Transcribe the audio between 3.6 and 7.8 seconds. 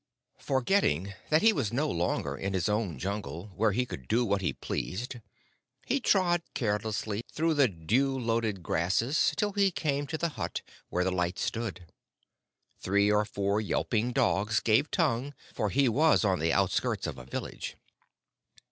he could do what he pleased, he trod carelessly through the